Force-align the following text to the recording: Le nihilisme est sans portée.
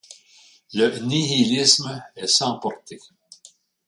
Le 0.73 0.97
nihilisme 1.05 2.03
est 2.15 2.25
sans 2.25 2.57
portée. 2.57 2.99